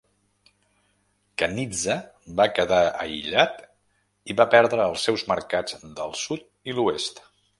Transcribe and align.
Kanizsa 1.41 1.97
va 2.39 2.47
quedar 2.61 2.79
aïllat 3.03 3.61
i 4.35 4.39
va 4.41 4.49
perdre 4.57 4.89
els 4.93 5.05
seus 5.09 5.27
mercats 5.35 5.79
del 6.01 6.19
sud 6.25 6.49
i 6.73 6.79
l'oest. 6.79 7.25